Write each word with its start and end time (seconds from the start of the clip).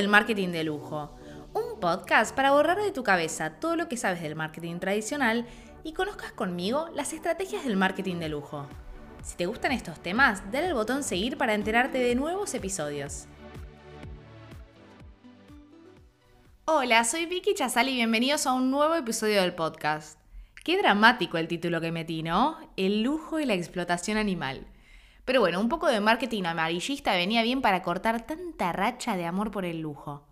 del 0.00 0.08
marketing 0.08 0.48
de 0.48 0.64
lujo, 0.64 1.14
un 1.52 1.78
podcast 1.78 2.34
para 2.34 2.52
borrar 2.52 2.80
de 2.80 2.90
tu 2.90 3.04
cabeza 3.04 3.60
todo 3.60 3.76
lo 3.76 3.86
que 3.86 3.98
sabes 3.98 4.22
del 4.22 4.34
marketing 4.34 4.78
tradicional 4.78 5.46
y 5.84 5.92
conozcas 5.92 6.32
conmigo 6.32 6.88
las 6.94 7.12
estrategias 7.12 7.66
del 7.66 7.76
marketing 7.76 8.16
de 8.16 8.30
lujo. 8.30 8.66
Si 9.22 9.36
te 9.36 9.44
gustan 9.44 9.72
estos 9.72 10.00
temas, 10.00 10.50
dale 10.50 10.68
al 10.68 10.72
botón 10.72 11.02
seguir 11.02 11.36
para 11.36 11.52
enterarte 11.52 11.98
de 11.98 12.14
nuevos 12.14 12.54
episodios. 12.54 13.26
Hola, 16.64 17.04
soy 17.04 17.26
Vicky 17.26 17.52
Chazal 17.52 17.90
y 17.90 17.96
bienvenidos 17.96 18.46
a 18.46 18.54
un 18.54 18.70
nuevo 18.70 18.94
episodio 18.94 19.42
del 19.42 19.54
podcast. 19.54 20.18
Qué 20.64 20.78
dramático 20.78 21.36
el 21.36 21.46
título 21.46 21.78
que 21.82 21.92
metí, 21.92 22.22
¿no? 22.22 22.56
El 22.78 23.02
lujo 23.02 23.38
y 23.38 23.44
la 23.44 23.52
explotación 23.52 24.16
animal. 24.16 24.66
Pero 25.30 25.42
bueno, 25.42 25.60
un 25.60 25.68
poco 25.68 25.86
de 25.86 26.00
marketing 26.00 26.42
amarillista 26.42 27.12
venía 27.12 27.44
bien 27.44 27.62
para 27.62 27.84
cortar 27.84 28.26
tanta 28.26 28.72
racha 28.72 29.16
de 29.16 29.26
amor 29.26 29.52
por 29.52 29.64
el 29.64 29.80
lujo. 29.80 30.26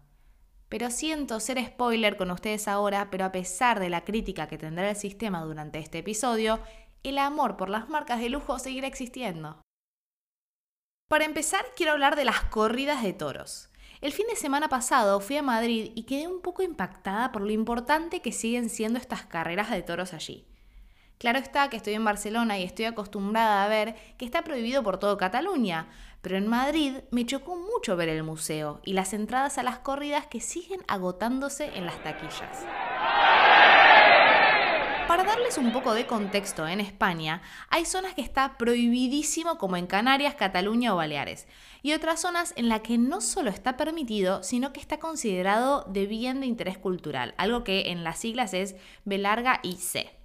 Pero 0.69 0.91
siento 0.91 1.39
ser 1.39 1.65
spoiler 1.65 2.17
con 2.17 2.33
ustedes 2.33 2.67
ahora, 2.67 3.09
pero 3.09 3.25
a 3.25 3.31
pesar 3.31 3.79
de 3.79 3.91
la 3.91 4.05
crítica 4.05 4.49
que 4.49 4.59
tendrá 4.59 4.91
el 4.91 4.97
sistema 4.97 5.45
durante 5.45 5.79
este 5.79 5.99
episodio, 5.99 6.59
el 7.05 7.19
amor 7.19 7.57
por 7.57 7.69
las 7.69 7.89
marcas 7.89 8.19
de 8.19 8.29
lujo 8.29 8.59
seguirá 8.59 8.89
existiendo. 8.89 9.63
Para 11.09 11.27
empezar, 11.27 11.65
quiero 11.77 11.93
hablar 11.93 12.17
de 12.17 12.25
las 12.25 12.41
corridas 12.47 13.05
de 13.05 13.13
toros. 13.13 13.71
El 14.01 14.11
fin 14.11 14.27
de 14.27 14.35
semana 14.35 14.69
pasado 14.69 15.21
fui 15.21 15.37
a 15.37 15.45
Madrid 15.45 15.93
y 15.95 16.07
quedé 16.07 16.27
un 16.27 16.43
poco 16.43 16.65
impactada 16.65 17.31
por 17.31 17.43
lo 17.43 17.53
importante 17.53 18.21
que 18.21 18.33
siguen 18.33 18.69
siendo 18.69 18.99
estas 18.99 19.25
carreras 19.27 19.71
de 19.71 19.83
toros 19.83 20.13
allí. 20.13 20.48
Claro 21.19 21.41
está 21.41 21.69
que 21.69 21.77
estoy 21.77 21.95
en 21.95 22.05
Barcelona 22.05 22.59
y 22.59 22.63
estoy 22.63 22.85
acostumbrada 22.85 23.65
a 23.65 23.69
ver 23.69 23.97
que 24.17 24.25
está 24.25 24.43
prohibido 24.43 24.85
por 24.85 24.99
todo 24.99 25.17
Cataluña, 25.17 25.89
pero 26.23 26.37
en 26.37 26.47
Madrid 26.47 26.99
me 27.11 27.27
chocó 27.27 27.57
mucho 27.57 27.97
ver 27.97 28.09
el 28.09 28.23
museo 28.23 28.81
y 28.85 28.93
las 28.93 29.13
entradas 29.13 29.59
a 29.59 29.65
las 29.65 29.81
corridas 29.81 30.29
que 30.29 30.41
siguen 30.41 30.81
agotándose 30.87 31.77
en 31.77 31.87
las 31.87 32.01
taquillas. 32.05 32.65
Para 35.09 35.25
darles 35.25 35.59
un 35.59 35.73
poco 35.73 35.93
de 35.95 36.07
contexto, 36.07 36.69
en 36.69 36.81
España 36.81 37.43
hay 37.69 37.85
zonas 37.85 38.15
que 38.15 38.21
está 38.21 38.57
prohibidísimo 38.57 39.59
como 39.59 39.77
en 39.77 39.89
Canarias, 39.89 40.37
Cataluña 40.37 40.93
o 40.93 40.99
Baleares, 40.99 41.49
y 41.83 41.95
otras 41.95 42.21
zonas 42.21 42.53
en 42.57 42.69
las 42.69 42.83
que 42.83 42.97
no 42.99 43.21
solo 43.21 43.51
está 43.51 43.77
permitido, 43.77 44.45
sino 44.45 44.73
que 44.73 44.81
está 44.81 44.99
considerado 44.99 45.85
de 45.89 46.07
bien 46.07 46.41
de 46.41 46.47
interés 46.47 46.79
cultural, 46.79 47.35
algo 47.39 47.65
que 47.65 47.91
en 47.91 48.05
las 48.05 48.21
siglas 48.21 48.55
es 48.55 48.77
B 49.05 49.19
larga 49.19 49.59
y 49.65 49.77
C. 49.77 50.18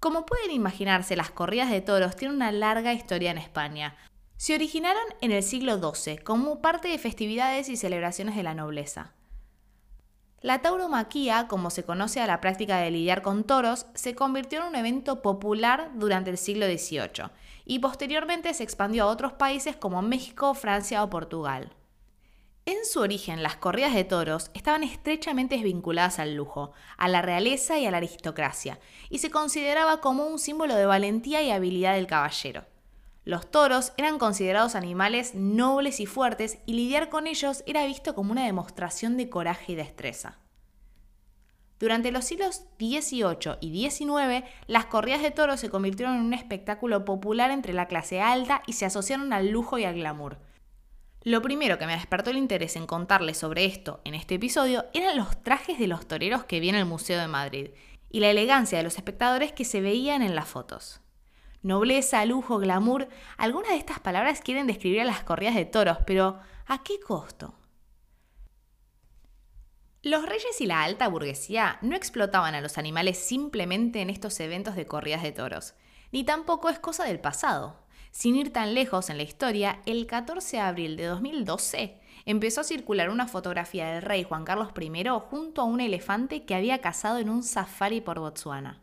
Como 0.00 0.24
pueden 0.24 0.50
imaginarse, 0.50 1.14
las 1.14 1.30
corridas 1.30 1.70
de 1.70 1.82
toros 1.82 2.16
tienen 2.16 2.36
una 2.36 2.50
larga 2.50 2.94
historia 2.94 3.30
en 3.30 3.36
España. 3.36 3.96
Se 4.38 4.54
originaron 4.54 5.02
en 5.20 5.30
el 5.30 5.42
siglo 5.42 5.78
XII 5.78 6.16
como 6.16 6.62
parte 6.62 6.88
de 6.88 6.96
festividades 6.96 7.68
y 7.68 7.76
celebraciones 7.76 8.34
de 8.34 8.42
la 8.42 8.54
nobleza. 8.54 9.12
La 10.40 10.62
tauromaquia, 10.62 11.48
como 11.48 11.68
se 11.68 11.84
conoce 11.84 12.18
a 12.22 12.26
la 12.26 12.40
práctica 12.40 12.78
de 12.78 12.90
lidiar 12.90 13.20
con 13.20 13.44
toros, 13.44 13.84
se 13.92 14.14
convirtió 14.14 14.60
en 14.60 14.68
un 14.68 14.74
evento 14.74 15.20
popular 15.20 15.90
durante 15.96 16.30
el 16.30 16.38
siglo 16.38 16.64
XVIII 16.64 17.30
y 17.66 17.80
posteriormente 17.80 18.54
se 18.54 18.62
expandió 18.62 19.04
a 19.04 19.08
otros 19.08 19.34
países 19.34 19.76
como 19.76 20.00
México, 20.00 20.54
Francia 20.54 21.04
o 21.04 21.10
Portugal. 21.10 21.74
En 22.66 22.84
su 22.84 23.00
origen, 23.00 23.42
las 23.42 23.56
corridas 23.56 23.94
de 23.94 24.04
toros 24.04 24.50
estaban 24.54 24.82
estrechamente 24.82 25.56
vinculadas 25.62 26.18
al 26.18 26.34
lujo, 26.34 26.72
a 26.98 27.08
la 27.08 27.22
realeza 27.22 27.78
y 27.78 27.86
a 27.86 27.90
la 27.90 27.96
aristocracia, 27.96 28.78
y 29.08 29.18
se 29.18 29.30
consideraba 29.30 30.00
como 30.00 30.26
un 30.26 30.38
símbolo 30.38 30.74
de 30.74 30.86
valentía 30.86 31.42
y 31.42 31.50
habilidad 31.50 31.94
del 31.94 32.06
caballero. 32.06 32.66
Los 33.24 33.50
toros 33.50 33.92
eran 33.96 34.18
considerados 34.18 34.74
animales 34.74 35.34
nobles 35.34 36.00
y 36.00 36.06
fuertes 36.06 36.58
y 36.66 36.74
lidiar 36.74 37.08
con 37.10 37.26
ellos 37.26 37.62
era 37.66 37.86
visto 37.86 38.14
como 38.14 38.32
una 38.32 38.44
demostración 38.44 39.16
de 39.16 39.28
coraje 39.28 39.72
y 39.72 39.76
destreza. 39.76 40.38
Durante 41.78 42.12
los 42.12 42.26
siglos 42.26 42.64
XVIII 42.78 43.56
y 43.60 43.88
XIX, 43.88 44.44
las 44.66 44.86
corridas 44.86 45.22
de 45.22 45.30
toros 45.30 45.60
se 45.60 45.70
convirtieron 45.70 46.16
en 46.16 46.22
un 46.22 46.34
espectáculo 46.34 47.06
popular 47.06 47.50
entre 47.50 47.72
la 47.72 47.88
clase 47.88 48.20
alta 48.20 48.62
y 48.66 48.74
se 48.74 48.84
asociaron 48.84 49.32
al 49.32 49.48
lujo 49.48 49.78
y 49.78 49.84
al 49.84 49.94
glamour, 49.94 50.38
lo 51.22 51.42
primero 51.42 51.78
que 51.78 51.86
me 51.86 51.94
despertó 51.94 52.30
el 52.30 52.38
interés 52.38 52.76
en 52.76 52.86
contarles 52.86 53.36
sobre 53.36 53.66
esto 53.66 54.00
en 54.04 54.14
este 54.14 54.36
episodio 54.36 54.86
eran 54.94 55.16
los 55.18 55.42
trajes 55.42 55.78
de 55.78 55.86
los 55.86 56.08
toreros 56.08 56.44
que 56.44 56.60
vi 56.60 56.70
en 56.70 56.74
el 56.74 56.86
Museo 56.86 57.20
de 57.20 57.28
Madrid 57.28 57.70
y 58.08 58.20
la 58.20 58.30
elegancia 58.30 58.78
de 58.78 58.84
los 58.84 58.96
espectadores 58.96 59.52
que 59.52 59.64
se 59.64 59.80
veían 59.80 60.22
en 60.22 60.34
las 60.34 60.48
fotos. 60.48 61.00
Nobleza, 61.62 62.24
lujo, 62.24 62.58
glamour, 62.58 63.08
algunas 63.36 63.72
de 63.72 63.76
estas 63.76 64.00
palabras 64.00 64.40
quieren 64.40 64.66
describir 64.66 65.02
a 65.02 65.04
las 65.04 65.22
corridas 65.22 65.54
de 65.54 65.66
toros, 65.66 65.98
pero 66.06 66.40
¿a 66.66 66.82
qué 66.82 66.98
costo? 66.98 67.54
Los 70.02 70.24
reyes 70.24 70.58
y 70.60 70.66
la 70.66 70.82
alta 70.82 71.06
burguesía 71.08 71.76
no 71.82 71.94
explotaban 71.94 72.54
a 72.54 72.62
los 72.62 72.78
animales 72.78 73.18
simplemente 73.18 74.00
en 74.00 74.08
estos 74.08 74.40
eventos 74.40 74.74
de 74.74 74.86
corridas 74.86 75.22
de 75.22 75.32
toros, 75.32 75.74
ni 76.12 76.24
tampoco 76.24 76.70
es 76.70 76.78
cosa 76.78 77.04
del 77.04 77.20
pasado. 77.20 77.76
Sin 78.10 78.36
ir 78.36 78.52
tan 78.52 78.74
lejos 78.74 79.08
en 79.08 79.16
la 79.16 79.22
historia, 79.22 79.80
el 79.86 80.06
14 80.06 80.56
de 80.56 80.62
abril 80.62 80.96
de 80.96 81.06
2012 81.06 82.00
empezó 82.26 82.60
a 82.60 82.64
circular 82.64 83.08
una 83.08 83.28
fotografía 83.28 83.92
del 83.92 84.02
rey 84.02 84.24
Juan 84.24 84.44
Carlos 84.44 84.70
I 84.78 85.08
junto 85.30 85.62
a 85.62 85.64
un 85.64 85.80
elefante 85.80 86.44
que 86.44 86.54
había 86.54 86.80
cazado 86.80 87.18
en 87.18 87.30
un 87.30 87.42
safari 87.42 88.00
por 88.00 88.18
Botsuana. 88.18 88.82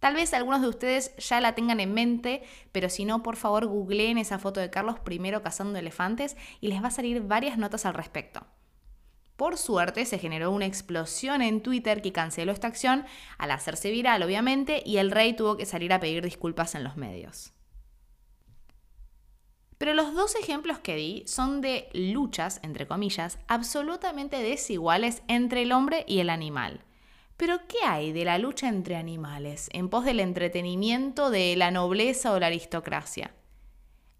Tal 0.00 0.14
vez 0.14 0.32
algunos 0.32 0.60
de 0.60 0.68
ustedes 0.68 1.16
ya 1.16 1.40
la 1.40 1.54
tengan 1.54 1.80
en 1.80 1.92
mente, 1.92 2.42
pero 2.70 2.88
si 2.88 3.04
no, 3.04 3.22
por 3.22 3.36
favor 3.36 3.66
googleen 3.66 4.18
esa 4.18 4.38
foto 4.38 4.60
de 4.60 4.70
Carlos 4.70 4.96
I 5.08 5.18
cazando 5.42 5.78
elefantes 5.78 6.36
y 6.60 6.68
les 6.68 6.82
va 6.82 6.88
a 6.88 6.92
salir 6.92 7.22
varias 7.22 7.58
notas 7.58 7.84
al 7.86 7.94
respecto. 7.94 8.46
Por 9.36 9.56
suerte 9.56 10.04
se 10.04 10.18
generó 10.18 10.50
una 10.50 10.66
explosión 10.66 11.42
en 11.42 11.62
Twitter 11.62 12.02
que 12.02 12.12
canceló 12.12 12.52
esta 12.52 12.66
acción 12.66 13.06
al 13.38 13.52
hacerse 13.52 13.90
viral, 13.90 14.22
obviamente, 14.22 14.82
y 14.84 14.96
el 14.96 15.12
rey 15.12 15.34
tuvo 15.34 15.56
que 15.56 15.66
salir 15.66 15.92
a 15.92 16.00
pedir 16.00 16.24
disculpas 16.24 16.74
en 16.74 16.82
los 16.82 16.96
medios. 16.96 17.52
Pero 19.78 19.94
los 19.94 20.12
dos 20.12 20.34
ejemplos 20.34 20.80
que 20.80 20.96
di 20.96 21.22
son 21.26 21.60
de 21.60 21.88
luchas, 21.92 22.60
entre 22.62 22.86
comillas, 22.86 23.38
absolutamente 23.46 24.36
desiguales 24.42 25.22
entre 25.28 25.62
el 25.62 25.72
hombre 25.72 26.04
y 26.08 26.18
el 26.18 26.30
animal. 26.30 26.84
Pero 27.36 27.60
¿qué 27.68 27.78
hay 27.86 28.10
de 28.10 28.24
la 28.24 28.38
lucha 28.38 28.68
entre 28.68 28.96
animales 28.96 29.70
en 29.72 29.88
pos 29.88 30.04
del 30.04 30.18
entretenimiento 30.18 31.30
de 31.30 31.54
la 31.54 31.70
nobleza 31.70 32.32
o 32.32 32.40
la 32.40 32.48
aristocracia? 32.48 33.32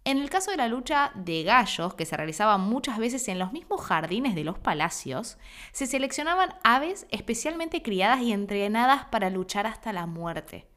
En 0.05 0.19
el 0.19 0.29
caso 0.29 0.51
de 0.51 0.57
la 0.57 0.69
lucha 0.69 1.11
de 1.13 1.43
gallos, 1.43 1.93
que 1.95 2.05
se 2.05 2.15
realizaba 2.15 2.57
muchas 2.57 2.97
veces 2.97 3.27
en 3.27 3.37
los 3.37 3.51
mismos 3.51 3.81
jardines 3.81 4.35
de 4.35 4.45
los 4.45 4.57
palacios, 4.57 5.37
se 5.73 5.85
seleccionaban 5.85 6.55
aves 6.63 7.05
especialmente 7.11 7.81
criadas 7.81 8.21
y 8.21 8.31
entrenadas 8.31 9.05
para 9.11 9.29
luchar 9.29 9.67
hasta 9.67 9.91
la 9.91 10.05
muerte. 10.05 10.68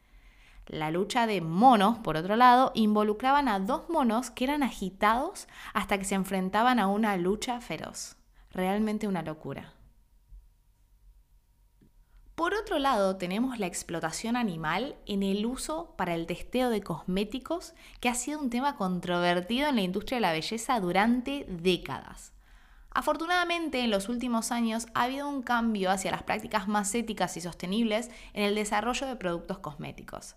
La 0.72 0.90
lucha 0.90 1.26
de 1.26 1.42
monos, 1.42 1.98
por 1.98 2.16
otro 2.16 2.34
lado, 2.34 2.72
involucraban 2.74 3.46
a 3.46 3.60
dos 3.60 3.90
monos 3.90 4.30
que 4.30 4.44
eran 4.44 4.62
agitados 4.62 5.46
hasta 5.74 5.98
que 5.98 6.06
se 6.06 6.14
enfrentaban 6.14 6.78
a 6.78 6.86
una 6.86 7.18
lucha 7.18 7.60
feroz. 7.60 8.16
Realmente 8.52 9.06
una 9.06 9.20
locura. 9.20 9.74
Por 12.34 12.54
otro 12.54 12.78
lado, 12.78 13.16
tenemos 13.16 13.58
la 13.58 13.66
explotación 13.66 14.34
animal 14.34 14.96
en 15.04 15.22
el 15.22 15.44
uso 15.44 15.94
para 15.98 16.14
el 16.14 16.26
testeo 16.26 16.70
de 16.70 16.80
cosméticos, 16.80 17.74
que 18.00 18.08
ha 18.08 18.14
sido 18.14 18.40
un 18.40 18.48
tema 18.48 18.76
controvertido 18.76 19.68
en 19.68 19.76
la 19.76 19.82
industria 19.82 20.16
de 20.16 20.22
la 20.22 20.32
belleza 20.32 20.80
durante 20.80 21.44
décadas. 21.50 22.32
Afortunadamente, 22.88 23.80
en 23.80 23.90
los 23.90 24.08
últimos 24.08 24.50
años 24.50 24.86
ha 24.94 25.02
habido 25.02 25.28
un 25.28 25.42
cambio 25.42 25.90
hacia 25.90 26.12
las 26.12 26.22
prácticas 26.22 26.66
más 26.66 26.94
éticas 26.94 27.36
y 27.36 27.42
sostenibles 27.42 28.10
en 28.32 28.44
el 28.44 28.54
desarrollo 28.54 29.06
de 29.06 29.16
productos 29.16 29.58
cosméticos. 29.58 30.36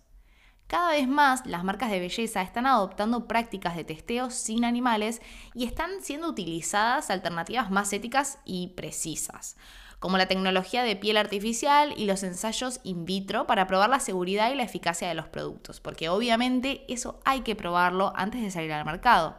Cada 0.66 0.90
vez 0.90 1.06
más 1.06 1.46
las 1.46 1.62
marcas 1.62 1.92
de 1.92 2.00
belleza 2.00 2.42
están 2.42 2.66
adoptando 2.66 3.28
prácticas 3.28 3.76
de 3.76 3.84
testeo 3.84 4.30
sin 4.30 4.64
animales 4.64 5.22
y 5.54 5.64
están 5.64 6.02
siendo 6.02 6.28
utilizadas 6.28 7.08
alternativas 7.10 7.70
más 7.70 7.92
éticas 7.92 8.40
y 8.44 8.68
precisas, 8.76 9.56
como 10.00 10.18
la 10.18 10.26
tecnología 10.26 10.82
de 10.82 10.96
piel 10.96 11.18
artificial 11.18 11.94
y 11.96 12.06
los 12.06 12.24
ensayos 12.24 12.80
in 12.82 13.04
vitro 13.04 13.46
para 13.46 13.68
probar 13.68 13.90
la 13.90 14.00
seguridad 14.00 14.50
y 14.50 14.56
la 14.56 14.64
eficacia 14.64 15.06
de 15.06 15.14
los 15.14 15.28
productos, 15.28 15.78
porque 15.78 16.08
obviamente 16.08 16.84
eso 16.92 17.20
hay 17.24 17.42
que 17.42 17.54
probarlo 17.54 18.12
antes 18.16 18.42
de 18.42 18.50
salir 18.50 18.72
al 18.72 18.84
mercado. 18.84 19.36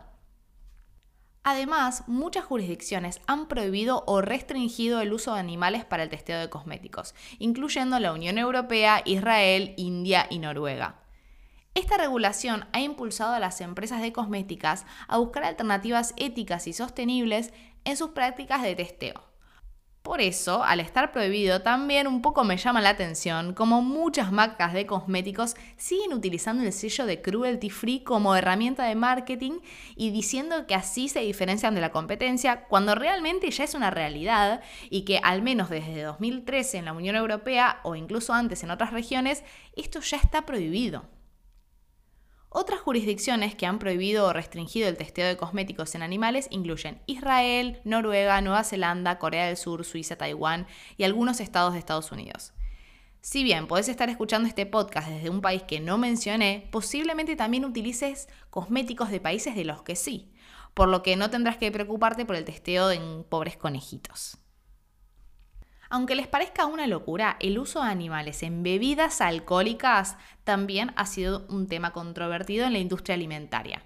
Además, 1.44 2.06
muchas 2.08 2.46
jurisdicciones 2.46 3.20
han 3.28 3.50
prohibido 3.50 4.06
o 4.08 4.22
restringido 4.22 5.02
el 5.02 5.12
uso 5.12 5.34
de 5.34 5.42
animales 5.42 5.84
para 5.84 6.04
el 6.04 6.10
testeo 6.10 6.40
de 6.40 6.50
cosméticos, 6.50 7.16
incluyendo 7.38 8.00
la 8.00 8.14
Unión 8.14 8.38
Europea, 8.38 9.02
Israel, 9.06 9.74
India 9.78 10.28
y 10.30 10.40
Noruega. 10.40 11.07
Esta 11.78 11.96
regulación 11.96 12.66
ha 12.74 12.82
impulsado 12.82 13.34
a 13.34 13.40
las 13.40 13.62
empresas 13.62 14.02
de 14.02 14.12
cosméticas 14.12 14.88
a 15.08 15.20
buscar 15.20 15.44
alternativas 15.44 16.16
éticas 16.18 16.66
y 16.66 16.74
sostenibles 16.74 17.54
en 17.86 17.96
sus 17.98 18.10
prácticas 18.10 18.64
de 18.64 18.76
testeo. 18.76 19.24
Por 20.02 20.20
eso, 20.20 20.64
al 20.64 20.80
estar 20.80 21.12
prohibido, 21.12 21.62
también 21.62 22.08
un 22.08 22.24
poco 22.24 22.44
me 22.44 22.58
llama 22.58 22.82
la 22.82 22.90
atención 22.90 23.54
como 23.54 23.84
muchas 23.84 24.32
marcas 24.32 24.74
de 24.74 24.88
cosméticos 24.88 25.56
siguen 25.76 26.14
utilizando 26.14 26.64
el 26.64 26.74
sello 26.74 27.06
de 27.06 27.22
cruelty 27.22 27.70
free 27.70 28.04
como 28.04 28.36
herramienta 28.36 28.86
de 28.86 28.96
marketing 28.96 29.60
y 29.96 30.10
diciendo 30.10 30.66
que 30.66 30.74
así 30.74 31.10
se 31.10 31.20
diferencian 31.20 31.76
de 31.76 31.82
la 31.82 31.92
competencia, 31.92 32.64
cuando 32.64 32.96
realmente 32.96 33.52
ya 33.52 33.66
es 33.66 33.76
una 33.76 33.92
realidad 33.92 34.62
y 34.90 35.06
que 35.06 35.20
al 35.22 35.44
menos 35.44 35.70
desde 35.70 36.02
2013 36.02 36.80
en 36.80 36.86
la 36.86 36.94
Unión 36.94 37.16
Europea 37.16 37.82
o 37.84 37.94
incluso 37.94 38.34
antes 38.34 38.64
en 38.64 38.72
otras 38.72 38.94
regiones, 38.94 39.44
esto 39.76 40.00
ya 40.00 40.18
está 40.18 40.44
prohibido. 40.48 41.17
Otras 42.50 42.80
jurisdicciones 42.80 43.56
que 43.56 43.66
han 43.66 43.78
prohibido 43.78 44.26
o 44.26 44.34
restringido 44.34 44.88
el 44.88 44.98
testeo 44.98 45.28
de 45.28 45.36
cosméticos 45.36 45.94
en 45.96 46.02
animales 46.02 46.48
incluyen 46.50 47.02
Israel, 47.06 47.82
Noruega, 47.84 48.40
Nueva 48.42 48.64
Zelanda, 48.64 49.20
Corea 49.20 49.48
del 49.48 49.58
Sur, 49.58 49.84
Suiza, 49.84 50.16
Taiwán 50.16 50.66
y 50.96 51.04
algunos 51.04 51.42
estados 51.42 51.74
de 51.74 51.80
Estados 51.80 52.12
Unidos. 52.12 52.54
Si 53.20 53.44
bien 53.44 53.68
podés 53.68 53.90
estar 53.90 54.10
escuchando 54.10 54.48
este 54.48 54.66
podcast 54.66 55.10
desde 55.10 55.30
un 55.30 55.42
país 55.42 55.64
que 55.64 55.82
no 55.82 55.98
mencioné, 55.98 56.70
posiblemente 56.72 57.36
también 57.36 57.66
utilices 57.66 58.30
cosméticos 58.50 59.12
de 59.12 59.20
países 59.20 59.54
de 59.54 59.66
los 59.66 59.82
que 59.82 59.98
sí, 59.98 60.32
por 60.74 60.88
lo 60.88 61.04
que 61.04 61.18
no 61.18 61.30
tendrás 61.30 61.58
que 61.58 61.72
preocuparte 61.72 62.26
por 62.26 62.38
el 62.38 62.46
testeo 62.46 62.92
en 62.92 63.26
pobres 63.26 63.58
conejitos. 63.58 64.38
Aunque 65.90 66.16
les 66.16 66.28
parezca 66.28 66.66
una 66.66 66.86
locura, 66.86 67.38
el 67.40 67.58
uso 67.60 67.82
de 67.82 67.90
animales 67.90 68.44
en 68.44 68.62
bebidas 68.62 69.22
alcohólicas 69.22 70.18
también 70.44 70.92
ha 70.96 71.06
sido 71.06 71.46
un 71.50 71.68
tema 71.68 71.94
controvertido 71.94 72.66
en 72.66 72.74
la 72.74 72.80
industria 72.80 73.16
alimentaria. 73.16 73.84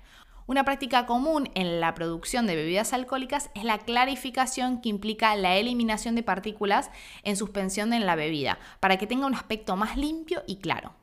Una 0.48 0.66
práctica 0.66 1.06
común 1.06 1.50
en 1.54 1.80
la 1.80 1.94
producción 1.94 2.48
de 2.48 2.56
bebidas 2.56 2.94
alcohólicas 2.94 3.52
es 3.54 3.64
la 3.64 3.78
clarificación 3.78 4.82
que 4.82 4.90
implica 4.90 5.36
la 5.36 5.56
eliminación 5.56 6.16
de 6.16 6.24
partículas 6.24 6.90
en 7.24 7.38
suspensión 7.38 7.94
en 7.94 8.06
la 8.06 8.16
bebida, 8.16 8.58
para 8.80 8.98
que 8.98 9.08
tenga 9.08 9.28
un 9.28 9.36
aspecto 9.36 9.76
más 9.76 9.96
limpio 9.96 10.44
y 10.48 10.58
claro. 10.58 10.94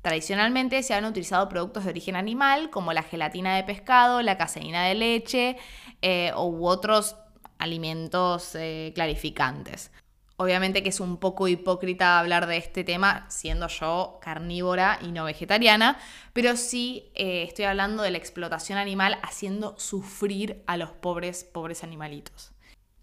Tradicionalmente 0.00 0.82
se 0.82 0.94
han 0.94 1.04
utilizado 1.04 1.48
productos 1.48 1.84
de 1.84 1.90
origen 1.90 2.16
animal 2.16 2.70
como 2.70 2.92
la 2.92 3.02
gelatina 3.02 3.56
de 3.56 3.64
pescado, 3.64 4.22
la 4.22 4.38
caseína 4.38 4.84
de 4.84 4.94
leche 4.94 5.56
eh, 6.00 6.32
u 6.36 6.66
otros 6.66 7.16
alimentos 7.58 8.54
eh, 8.54 8.92
clarificantes. 8.94 9.90
Obviamente 10.38 10.82
que 10.82 10.90
es 10.90 11.00
un 11.00 11.16
poco 11.16 11.48
hipócrita 11.48 12.18
hablar 12.18 12.46
de 12.46 12.58
este 12.58 12.84
tema 12.84 13.24
siendo 13.30 13.68
yo 13.68 14.18
carnívora 14.20 14.98
y 15.00 15.10
no 15.12 15.24
vegetariana, 15.24 15.98
pero 16.34 16.56
sí 16.56 17.10
eh, 17.14 17.42
estoy 17.42 17.64
hablando 17.64 18.02
de 18.02 18.10
la 18.10 18.18
explotación 18.18 18.78
animal 18.78 19.18
haciendo 19.22 19.78
sufrir 19.78 20.62
a 20.66 20.76
los 20.76 20.90
pobres, 20.90 21.44
pobres 21.44 21.82
animalitos. 21.82 22.52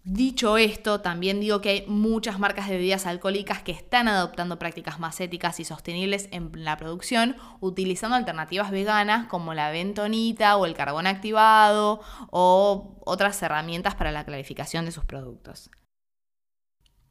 Dicho 0.06 0.58
esto, 0.58 1.00
también 1.00 1.40
digo 1.40 1.62
que 1.62 1.70
hay 1.70 1.86
muchas 1.86 2.38
marcas 2.38 2.68
de 2.68 2.74
bebidas 2.76 3.06
alcohólicas 3.06 3.62
que 3.62 3.72
están 3.72 4.06
adoptando 4.06 4.58
prácticas 4.58 5.00
más 5.00 5.18
éticas 5.18 5.58
y 5.60 5.64
sostenibles 5.64 6.28
en 6.30 6.52
la 6.62 6.76
producción, 6.76 7.36
utilizando 7.60 8.14
alternativas 8.14 8.70
veganas 8.70 9.28
como 9.28 9.54
la 9.54 9.70
bentonita 9.70 10.58
o 10.58 10.66
el 10.66 10.74
carbón 10.74 11.06
activado 11.06 12.02
o 12.30 13.00
otras 13.06 13.42
herramientas 13.42 13.94
para 13.94 14.12
la 14.12 14.26
clarificación 14.26 14.84
de 14.84 14.92
sus 14.92 15.06
productos. 15.06 15.70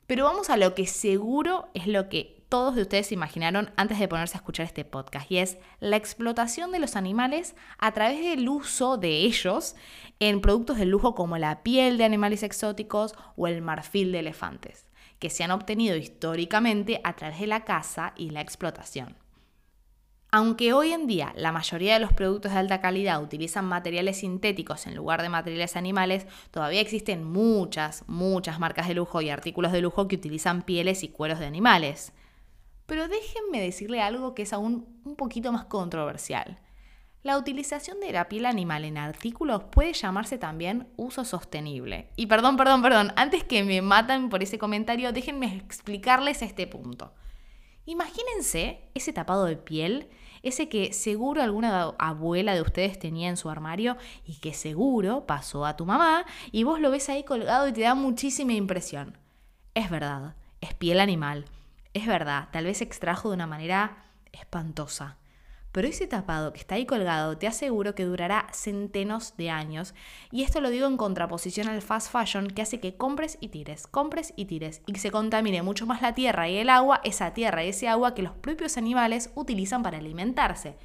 Pero 0.08 0.26
vamos 0.26 0.50
a 0.50 0.58
lo 0.58 0.76
que 0.76 0.86
seguro 0.86 1.70
es 1.74 1.88
lo 1.88 2.10
que 2.10 2.44
todos 2.50 2.76
de 2.76 2.84
ustedes 2.84 3.12
imaginaron 3.12 3.72
antes 3.78 3.98
de 3.98 4.08
ponerse 4.08 4.36
a 4.36 4.38
escuchar 4.38 4.68
este 4.68 4.86
podcast, 4.86 5.32
y 5.32 5.40
es 5.40 5.58
la 5.80 5.96
explotación 5.96 6.72
de 6.72 6.78
los 6.78 6.96
animales 6.96 7.56
a 7.80 7.94
través 7.94 8.20
del 8.20 8.48
uso 8.48 8.98
de 8.98 9.22
ellos 9.22 9.76
en 10.20 10.40
productos 10.40 10.78
de 10.78 10.86
lujo 10.86 11.16
como 11.16 11.40
la 11.40 11.64
piel 11.64 11.98
de 11.98 12.04
animales 12.04 12.44
exóticos 12.44 13.16
o 13.36 13.48
el 13.48 13.64
marfil 13.64 14.12
de 14.12 14.20
elefantes, 14.20 14.86
que 15.18 15.32
se 15.32 15.44
han 15.44 15.50
obtenido 15.50 15.96
históricamente 15.96 17.02
a 17.04 17.16
través 17.16 17.40
de 17.40 17.48
la 17.48 17.66
caza 17.66 18.14
y 18.18 18.30
la 18.30 18.42
explotación. 18.42 19.23
Aunque 20.36 20.74
hoy 20.74 20.94
en 20.94 21.06
día 21.06 21.32
la 21.36 21.52
mayoría 21.52 21.94
de 21.94 22.00
los 22.00 22.12
productos 22.12 22.54
de 22.54 22.58
alta 22.58 22.82
calidad 22.82 23.22
utilizan 23.22 23.66
materiales 23.66 24.18
sintéticos 24.18 24.88
en 24.88 24.96
lugar 24.96 25.22
de 25.22 25.30
materiales 25.30 25.76
animales, 25.76 26.26
todavía 26.50 26.82
existen 26.82 27.24
muchas, 27.24 28.04
muchas 28.08 28.60
marcas 28.60 28.88
de 28.88 28.96
lujo 28.96 29.22
y 29.22 29.30
artículos 29.30 29.72
de 29.72 29.82
lujo 29.82 30.08
que 30.08 30.16
utilizan 30.16 30.64
pieles 30.64 31.04
y 31.04 31.10
cueros 31.10 31.38
de 31.38 31.46
animales. 31.46 32.14
Pero 32.88 33.08
déjenme 33.08 33.62
decirle 33.62 34.02
algo 34.02 34.34
que 34.34 34.42
es 34.42 34.54
aún 34.54 34.88
un 35.06 35.16
poquito 35.16 35.52
más 35.52 35.66
controversial. 35.66 36.58
La 37.22 37.38
utilización 37.38 38.00
de 38.00 38.12
la 38.12 38.28
piel 38.28 38.48
animal 38.48 38.86
en 38.86 38.98
artículos 38.98 39.66
puede 39.66 39.94
llamarse 39.94 40.40
también 40.40 40.88
uso 40.98 41.26
sostenible. 41.26 42.10
Y 42.16 42.26
perdón, 42.26 42.58
perdón, 42.58 42.82
perdón, 42.82 43.14
antes 43.18 43.44
que 43.44 43.64
me 43.64 43.84
matan 43.84 44.32
por 44.32 44.42
ese 44.42 44.58
comentario, 44.58 45.14
déjenme 45.14 45.58
explicarles 45.58 46.42
este 46.42 46.66
punto. 46.66 47.14
Imagínense 47.86 48.90
ese 48.96 49.12
tapado 49.12 49.46
de 49.46 49.58
piel, 49.58 50.10
ese 50.44 50.70
que 50.70 50.94
seguro 50.94 51.42
alguna 51.42 51.96
abuela 51.98 52.54
de 52.54 52.62
ustedes 52.62 53.00
tenía 53.00 53.30
en 53.30 53.38
su 53.38 53.50
armario 53.50 53.98
y 54.26 54.36
que 54.36 54.54
seguro 54.54 55.26
pasó 55.26 55.66
a 55.66 55.76
tu 55.76 55.86
mamá 55.86 56.26
y 56.52 56.64
vos 56.64 56.80
lo 56.80 56.92
ves 56.92 57.10
ahí 57.10 57.24
colgado 57.24 57.68
y 57.68 57.74
te 57.74 57.82
da 57.82 57.96
muchísima 57.96 58.54
impresión. 58.54 59.18
Es 59.74 59.90
verdad, 59.90 60.36
es 60.62 60.74
piel 60.74 61.00
animal. 61.00 61.46
Es 61.94 62.06
verdad, 62.06 62.50
tal 62.52 62.66
vez 62.66 62.82
extrajo 62.82 63.30
de 63.30 63.36
una 63.36 63.48
manera 63.48 64.06
espantosa. 64.34 65.18
Pero 65.74 65.88
ese 65.88 66.06
tapado 66.06 66.54
que 66.54 66.60
está 66.60 66.76
ahí 66.76 66.86
colgado 66.86 67.36
te 67.36 67.48
aseguro 67.48 67.96
que 67.96 68.06
durará 68.06 68.48
centenos 68.54 69.36
de 69.38 69.50
años. 69.50 69.96
Y 70.32 70.44
esto 70.44 70.62
lo 70.62 70.70
digo 70.70 70.86
en 70.86 70.98
contraposición 70.98 71.68
al 71.68 71.82
fast 71.82 72.12
fashion 72.12 72.48
que 72.48 72.62
hace 72.62 72.80
que 72.80 72.96
compres 72.96 73.40
y 73.42 73.48
tires, 73.48 73.88
compres 73.88 74.34
y 74.36 74.46
tires. 74.46 74.84
Y 74.86 74.94
que 74.94 75.00
se 75.00 75.10
contamine 75.10 75.64
mucho 75.64 75.88
más 75.88 76.04
la 76.04 76.14
tierra 76.14 76.48
y 76.48 76.58
el 76.58 76.70
agua, 76.70 77.02
esa 77.04 77.34
tierra 77.34 77.66
y 77.66 77.70
ese 77.70 77.88
agua 77.88 78.14
que 78.14 78.22
los 78.22 78.34
propios 78.34 78.78
animales 78.78 79.32
utilizan 79.34 79.82
para 79.82 79.98
alimentarse. 79.98 80.76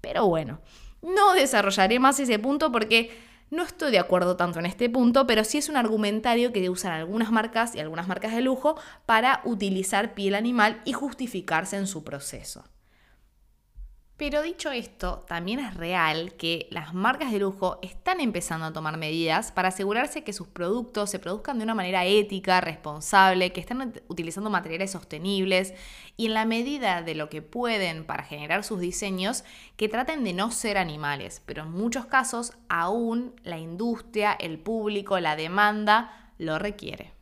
Pero 0.00 0.26
bueno, 0.26 0.58
no 1.00 1.34
desarrollaré 1.34 2.00
más 2.00 2.18
ese 2.18 2.40
punto 2.40 2.72
porque 2.72 3.16
no 3.50 3.62
estoy 3.62 3.92
de 3.92 4.00
acuerdo 4.00 4.36
tanto 4.36 4.58
en 4.58 4.66
este 4.66 4.90
punto, 4.90 5.28
pero 5.28 5.44
sí 5.44 5.58
es 5.58 5.68
un 5.68 5.76
argumentario 5.76 6.52
que 6.52 6.68
usan 6.68 6.90
algunas 6.90 7.30
marcas 7.30 7.76
y 7.76 7.78
algunas 7.78 8.08
marcas 8.08 8.34
de 8.34 8.40
lujo 8.40 8.74
para 9.06 9.42
utilizar 9.44 10.14
piel 10.14 10.34
animal 10.34 10.82
y 10.84 10.92
justificarse 10.92 11.76
en 11.76 11.86
su 11.86 12.02
proceso. 12.02 12.64
Pero 14.18 14.42
dicho 14.42 14.72
esto, 14.72 15.24
también 15.28 15.60
es 15.60 15.74
real 15.74 16.32
que 16.32 16.66
las 16.72 16.92
marcas 16.92 17.30
de 17.30 17.38
lujo 17.38 17.78
están 17.82 18.18
empezando 18.18 18.66
a 18.66 18.72
tomar 18.72 18.96
medidas 18.96 19.52
para 19.52 19.68
asegurarse 19.68 20.24
que 20.24 20.32
sus 20.32 20.48
productos 20.48 21.08
se 21.08 21.20
produzcan 21.20 21.58
de 21.58 21.62
una 21.62 21.76
manera 21.76 22.04
ética, 22.04 22.60
responsable, 22.60 23.52
que 23.52 23.60
estén 23.60 24.02
utilizando 24.08 24.50
materiales 24.50 24.90
sostenibles 24.90 25.72
y 26.16 26.26
en 26.26 26.34
la 26.34 26.46
medida 26.46 27.02
de 27.02 27.14
lo 27.14 27.28
que 27.28 27.42
pueden 27.42 28.04
para 28.04 28.24
generar 28.24 28.64
sus 28.64 28.80
diseños, 28.80 29.44
que 29.76 29.88
traten 29.88 30.24
de 30.24 30.32
no 30.32 30.50
ser 30.50 30.78
animales. 30.78 31.40
Pero 31.46 31.62
en 31.62 31.70
muchos 31.70 32.06
casos 32.06 32.54
aún 32.68 33.36
la 33.44 33.58
industria, 33.58 34.32
el 34.32 34.58
público, 34.58 35.20
la 35.20 35.36
demanda 35.36 36.32
lo 36.38 36.58
requiere. 36.58 37.12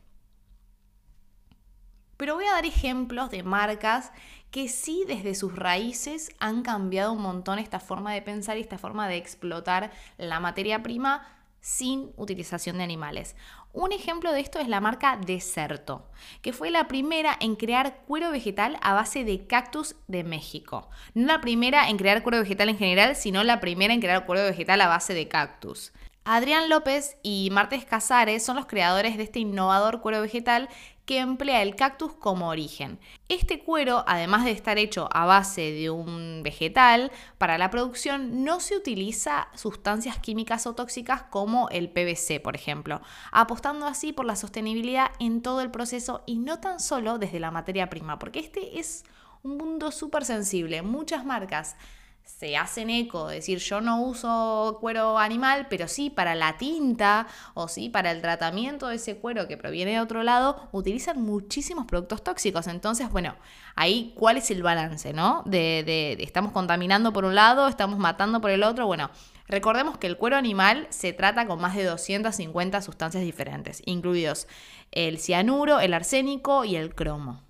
Pero 2.17 2.33
voy 2.33 2.45
a 2.45 2.53
dar 2.53 2.65
ejemplos 2.65 3.29
de 3.29 3.43
marcas 3.43 4.11
que 4.51 4.69
sí 4.69 5.03
desde 5.07 5.35
sus 5.35 5.55
raíces 5.55 6.31
han 6.39 6.61
cambiado 6.61 7.13
un 7.13 7.21
montón 7.21 7.59
esta 7.59 7.79
forma 7.79 8.13
de 8.13 8.21
pensar 8.21 8.57
y 8.57 8.61
esta 8.61 8.77
forma 8.77 9.07
de 9.07 9.17
explotar 9.17 9.91
la 10.17 10.39
materia 10.39 10.83
prima 10.83 11.27
sin 11.59 12.11
utilización 12.15 12.77
de 12.77 12.83
animales. 12.83 13.35
Un 13.73 13.91
ejemplo 13.91 14.31
de 14.31 14.39
esto 14.39 14.57
es 14.59 14.67
la 14.67 14.79
marca 14.79 15.17
Deserto, 15.17 16.09
que 16.41 16.53
fue 16.53 16.71
la 16.71 16.87
primera 16.87 17.35
en 17.39 17.55
crear 17.55 18.03
cuero 18.07 18.31
vegetal 18.31 18.77
a 18.81 18.93
base 18.93 19.23
de 19.23 19.45
cactus 19.45 19.95
de 20.07 20.23
México. 20.23 20.89
No 21.13 21.27
la 21.27 21.41
primera 21.41 21.89
en 21.89 21.97
crear 21.97 22.23
cuero 22.23 22.39
vegetal 22.39 22.69
en 22.69 22.77
general, 22.77 23.15
sino 23.15 23.43
la 23.43 23.59
primera 23.59 23.93
en 23.93 23.99
crear 23.99 24.25
cuero 24.25 24.43
vegetal 24.43 24.81
a 24.81 24.87
base 24.87 25.13
de 25.13 25.27
cactus. 25.27 25.91
Adrián 26.23 26.69
López 26.69 27.17
y 27.23 27.49
Martes 27.51 27.85
Casares 27.85 28.43
son 28.43 28.55
los 28.55 28.65
creadores 28.65 29.15
de 29.15 29.23
este 29.23 29.39
innovador 29.39 30.01
cuero 30.01 30.21
vegetal 30.21 30.69
que 31.07 31.19
emplea 31.19 31.61
el 31.61 31.77
cactus 31.77 32.11
como 32.11 32.49
origen. 32.49 32.99
Este 33.29 33.63
cuero, 33.63 34.03
además 34.07 34.43
de 34.43 34.51
estar 34.51 34.77
hecho 34.77 35.07
a 35.13 35.25
base 35.25 35.71
de 35.71 35.89
un 35.89 36.41
vegetal, 36.43 37.13
para 37.37 37.57
la 37.57 37.71
producción 37.71 38.43
no 38.43 38.59
se 38.59 38.75
utiliza 38.75 39.47
sustancias 39.55 40.19
químicas 40.19 40.67
o 40.67 40.75
tóxicas 40.75 41.23
como 41.23 41.69
el 41.69 41.89
PVC, 41.89 42.41
por 42.41 42.55
ejemplo, 42.55 43.01
apostando 43.31 43.87
así 43.87 44.11
por 44.11 44.25
la 44.25 44.35
sostenibilidad 44.35 45.11
en 45.19 45.41
todo 45.41 45.61
el 45.61 45.71
proceso 45.71 46.23
y 46.25 46.39
no 46.39 46.59
tan 46.59 46.81
solo 46.81 47.17
desde 47.17 47.39
la 47.39 47.51
materia 47.51 47.89
prima, 47.89 48.19
porque 48.19 48.39
este 48.39 48.77
es 48.77 49.05
un 49.43 49.55
mundo 49.55 49.91
súper 49.91 50.25
sensible. 50.25 50.81
Muchas 50.81 51.25
marcas 51.25 51.77
se 52.27 52.57
hacen 52.57 52.89
eco, 52.89 53.29
decir 53.29 53.59
yo 53.59 53.81
no 53.81 54.01
uso 54.01 54.77
cuero 54.81 55.17
animal, 55.17 55.67
pero 55.69 55.87
sí 55.87 56.09
para 56.09 56.35
la 56.35 56.57
tinta 56.57 57.25
o 57.53 57.67
sí 57.67 57.89
para 57.89 58.11
el 58.11 58.21
tratamiento 58.21 58.89
de 58.89 58.97
ese 58.97 59.17
cuero 59.17 59.47
que 59.47 59.57
proviene 59.57 59.91
de 59.91 60.01
otro 60.01 60.23
lado, 60.23 60.69
utilizan 60.71 61.21
muchísimos 61.21 61.85
productos 61.85 62.23
tóxicos. 62.23 62.67
Entonces, 62.67 63.09
bueno, 63.09 63.35
ahí 63.75 64.13
cuál 64.15 64.37
es 64.37 64.51
el 64.51 64.61
balance, 64.61 65.13
¿no? 65.13 65.41
De, 65.45 65.83
de 65.85 66.17
estamos 66.19 66.51
contaminando 66.51 67.13
por 67.13 67.25
un 67.25 67.33
lado, 67.33 67.67
estamos 67.69 67.97
matando 67.97 68.41
por 68.41 68.51
el 68.51 68.63
otro. 68.63 68.85
Bueno, 68.85 69.09
recordemos 69.47 69.97
que 69.97 70.07
el 70.07 70.17
cuero 70.17 70.35
animal 70.35 70.85
se 70.89 71.13
trata 71.13 71.47
con 71.47 71.61
más 71.61 71.75
de 71.75 71.85
250 71.85 72.81
sustancias 72.81 73.23
diferentes, 73.23 73.81
incluidos 73.85 74.47
el 74.91 75.17
cianuro, 75.17 75.79
el 75.79 75.93
arsénico 75.93 76.65
y 76.65 76.75
el 76.75 76.93
cromo. 76.93 77.46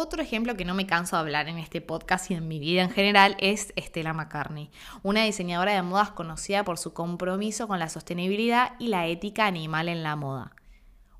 Otro 0.00 0.22
ejemplo 0.22 0.56
que 0.56 0.64
no 0.64 0.74
me 0.74 0.86
canso 0.86 1.16
de 1.16 1.22
hablar 1.22 1.48
en 1.48 1.58
este 1.58 1.80
podcast 1.80 2.30
y 2.30 2.34
en 2.34 2.46
mi 2.46 2.60
vida 2.60 2.82
en 2.82 2.90
general 2.90 3.36
es 3.40 3.74
Stella 3.76 4.12
McCartney, 4.12 4.70
una 5.02 5.24
diseñadora 5.24 5.72
de 5.72 5.82
modas 5.82 6.12
conocida 6.12 6.62
por 6.62 6.78
su 6.78 6.92
compromiso 6.92 7.66
con 7.66 7.80
la 7.80 7.88
sostenibilidad 7.88 8.74
y 8.78 8.86
la 8.86 9.08
ética 9.08 9.46
animal 9.46 9.88
en 9.88 10.04
la 10.04 10.14
moda. 10.14 10.52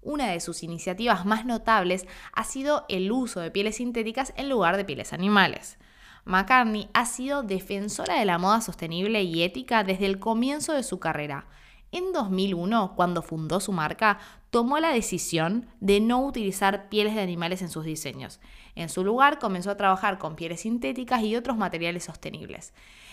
Una 0.00 0.28
de 0.30 0.38
sus 0.38 0.62
iniciativas 0.62 1.26
más 1.26 1.44
notables 1.44 2.06
ha 2.32 2.44
sido 2.44 2.84
el 2.88 3.10
uso 3.10 3.40
de 3.40 3.50
pieles 3.50 3.78
sintéticas 3.78 4.32
en 4.36 4.48
lugar 4.48 4.76
de 4.76 4.84
pieles 4.84 5.12
animales. 5.12 5.76
McCartney 6.24 6.88
ha 6.94 7.04
sido 7.04 7.42
defensora 7.42 8.14
de 8.14 8.26
la 8.26 8.38
moda 8.38 8.60
sostenible 8.60 9.24
y 9.24 9.42
ética 9.42 9.82
desde 9.82 10.06
el 10.06 10.20
comienzo 10.20 10.72
de 10.72 10.84
su 10.84 11.00
carrera, 11.00 11.48
en 11.92 12.12
2001, 12.12 12.94
cuando 12.96 13.22
fundó 13.22 13.60
su 13.60 13.72
marca, 13.72 14.18
tomó 14.50 14.78
la 14.78 14.90
decisión 14.90 15.66
de 15.80 16.00
no 16.00 16.24
utilizar 16.24 16.88
pieles 16.88 17.14
de 17.14 17.22
animales 17.22 17.62
en 17.62 17.70
sus 17.70 17.84
diseños. 17.84 18.40
En 18.74 18.88
su 18.88 19.04
lugar, 19.04 19.38
comenzó 19.38 19.70
a 19.70 19.76
trabajar 19.76 20.18
con 20.18 20.36
pieles 20.36 20.60
sintéticas 20.60 21.22
y 21.22 21.36
otros 21.36 21.56
materiales 21.56 22.04
sostenibles. 22.04 22.72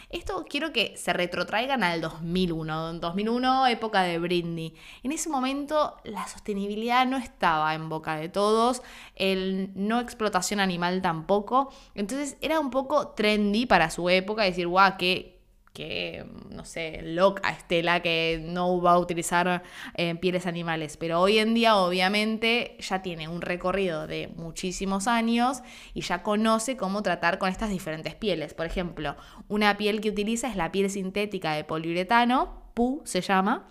Esto 0.10 0.46
quiero 0.48 0.72
que 0.72 0.96
se 0.98 1.14
retrotraigan 1.14 1.84
al 1.84 2.00
2001, 2.02 2.94
2001 2.96 3.68
época 3.68 4.04
de 4.04 4.20
Britney. 4.20 4.76
En 5.04 5.12
ese 5.12 5.30
momento 5.30 5.98
la 6.04 6.28
sostenibilidad 6.28 7.06
no 7.08 7.18
estaba 7.18 7.74
en 7.74 7.90
boca 7.90 8.16
de 8.16 8.30
todos, 8.30 8.84
el 9.16 9.72
no 9.76 10.00
explotación 10.00 10.60
animal 10.60 11.02
tampoco, 11.02 11.74
entonces 11.96 12.38
era 12.42 12.60
un 12.60 12.70
poco 12.70 13.10
trendy 13.10 13.66
para 13.66 13.90
su 13.90 14.10
época 14.10 14.44
decir, 14.44 14.68
guau, 14.68 14.96
qué, 14.98 15.35
que, 15.76 16.26
no 16.50 16.66
sé, 16.66 17.02
loca 17.04 17.52
Estela 17.52 18.02
que 18.02 18.42
no 18.42 18.82
va 18.82 18.94
a 18.94 18.98
utilizar 18.98 19.62
eh, 19.94 20.16
pieles 20.16 20.48
animales. 20.48 20.98
Pero 20.98 21.20
hoy 21.20 21.38
en 21.38 21.54
día, 21.54 21.76
obviamente, 21.76 22.78
ya 22.80 23.04
tiene 23.04 23.28
un 23.28 23.42
recorrido 23.42 24.08
de 24.08 24.30
muchísimos 24.30 25.08
años 25.08 25.62
y 25.94 26.02
ya 26.02 26.24
conoce 26.24 26.78
cómo 26.78 27.04
tratar 27.04 27.38
con 27.38 27.50
estas 27.50 27.70
diferentes 27.70 28.16
pieles. 28.16 28.54
Por 28.54 28.66
ejemplo, 28.66 29.18
una 29.50 29.78
piel 29.78 30.02
que 30.02 30.10
utiliza 30.10 30.48
es 30.48 30.56
la 30.56 30.72
piel 30.72 30.90
sintética 30.90 31.54
de 31.54 31.66
poliuretano, 31.66 32.72
PU 32.74 33.02
se 33.06 33.22
llama, 33.22 33.68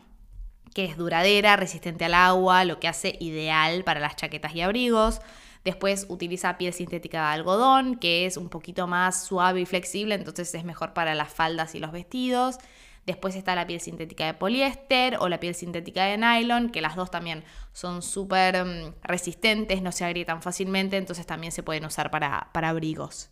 que 0.74 0.84
es 0.84 0.98
duradera, 0.98 1.56
resistente 1.56 2.04
al 2.04 2.14
agua, 2.14 2.64
lo 2.66 2.78
que 2.80 2.88
hace 2.88 3.16
ideal 3.18 3.82
para 3.82 4.00
las 4.00 4.16
chaquetas 4.16 4.54
y 4.54 4.60
abrigos. 4.60 5.20
Después 5.64 6.06
utiliza 6.08 6.58
piel 6.58 6.74
sintética 6.74 7.20
de 7.20 7.34
algodón, 7.34 7.96
que 7.96 8.26
es 8.26 8.36
un 8.36 8.50
poquito 8.50 8.86
más 8.86 9.24
suave 9.24 9.62
y 9.62 9.66
flexible, 9.66 10.14
entonces 10.14 10.54
es 10.54 10.64
mejor 10.64 10.92
para 10.92 11.14
las 11.14 11.32
faldas 11.32 11.74
y 11.74 11.78
los 11.78 11.90
vestidos. 11.90 12.58
Después 13.06 13.34
está 13.36 13.54
la 13.54 13.66
piel 13.66 13.80
sintética 13.80 14.26
de 14.26 14.34
poliéster 14.34 15.16
o 15.20 15.28
la 15.28 15.40
piel 15.40 15.54
sintética 15.54 16.04
de 16.04 16.16
nylon, 16.16 16.70
que 16.70 16.80
las 16.80 16.96
dos 16.96 17.10
también 17.10 17.44
son 17.72 18.02
súper 18.02 18.64
mm, 18.64 18.94
resistentes, 19.02 19.82
no 19.82 19.92
se 19.92 20.04
agrietan 20.04 20.42
fácilmente, 20.42 20.96
entonces 20.96 21.26
también 21.26 21.52
se 21.52 21.62
pueden 21.62 21.84
usar 21.84 22.10
para, 22.10 22.48
para 22.52 22.70
abrigos. 22.70 23.30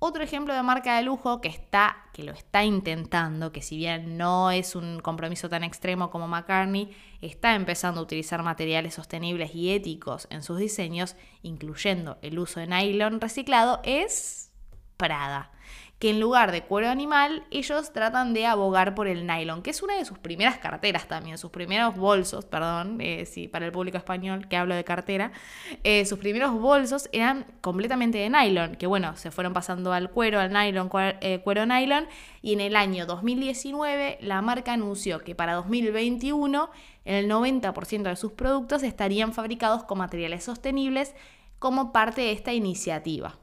Otro 0.00 0.22
ejemplo 0.22 0.54
de 0.54 0.62
marca 0.62 0.96
de 0.96 1.02
lujo 1.02 1.40
que 1.40 1.48
está, 1.48 1.96
que 2.12 2.22
lo 2.22 2.30
está 2.30 2.62
intentando, 2.62 3.50
que 3.50 3.62
si 3.62 3.76
bien 3.76 4.16
no 4.16 4.52
es 4.52 4.76
un 4.76 5.00
compromiso 5.00 5.48
tan 5.48 5.64
extremo 5.64 6.10
como 6.10 6.28
McCartney, 6.28 6.96
está 7.20 7.56
empezando 7.56 7.98
a 8.00 8.04
utilizar 8.04 8.44
materiales 8.44 8.94
sostenibles 8.94 9.56
y 9.56 9.72
éticos 9.72 10.28
en 10.30 10.44
sus 10.44 10.58
diseños, 10.58 11.16
incluyendo 11.42 12.18
el 12.22 12.38
uso 12.38 12.60
de 12.60 12.68
nylon 12.68 13.20
reciclado, 13.20 13.80
es 13.82 14.52
Prada 14.96 15.50
que 15.98 16.10
en 16.10 16.20
lugar 16.20 16.52
de 16.52 16.62
cuero 16.62 16.88
animal, 16.88 17.44
ellos 17.50 17.92
tratan 17.92 18.32
de 18.32 18.46
abogar 18.46 18.94
por 18.94 19.08
el 19.08 19.26
nylon, 19.26 19.62
que 19.62 19.70
es 19.70 19.82
una 19.82 19.96
de 19.96 20.04
sus 20.04 20.18
primeras 20.18 20.58
carteras 20.58 21.08
también, 21.08 21.38
sus 21.38 21.50
primeros 21.50 21.96
bolsos, 21.96 22.44
perdón, 22.44 22.98
eh, 23.00 23.26
sí, 23.26 23.48
para 23.48 23.66
el 23.66 23.72
público 23.72 23.98
español 23.98 24.46
que 24.48 24.56
hablo 24.56 24.76
de 24.76 24.84
cartera, 24.84 25.32
eh, 25.82 26.04
sus 26.04 26.20
primeros 26.20 26.52
bolsos 26.52 27.08
eran 27.12 27.46
completamente 27.60 28.18
de 28.18 28.30
nylon, 28.30 28.76
que 28.76 28.86
bueno, 28.86 29.16
se 29.16 29.32
fueron 29.32 29.52
pasando 29.52 29.92
al 29.92 30.10
cuero, 30.10 30.38
al 30.38 30.52
nylon, 30.52 30.88
eh, 31.20 31.40
cuero 31.42 31.66
nylon, 31.66 32.06
y 32.42 32.52
en 32.52 32.60
el 32.60 32.76
año 32.76 33.04
2019 33.04 34.18
la 34.20 34.40
marca 34.40 34.74
anunció 34.74 35.18
que 35.18 35.34
para 35.34 35.54
2021 35.54 36.70
el 37.06 37.28
90% 37.28 38.02
de 38.02 38.16
sus 38.16 38.32
productos 38.32 38.84
estarían 38.84 39.32
fabricados 39.32 39.82
con 39.82 39.98
materiales 39.98 40.44
sostenibles 40.44 41.14
como 41.58 41.92
parte 41.92 42.20
de 42.20 42.32
esta 42.32 42.52
iniciativa. 42.52 43.36